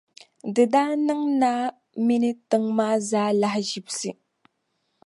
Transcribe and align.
Di 0.53 0.63
daa 0.73 0.91
niŋ 1.07 1.21
naa 1.41 1.63
mini 2.05 2.31
tiŋa 2.49 2.69
maa 2.77 2.95
zaa 3.09 3.29
lahaʒibsi. 3.41 4.09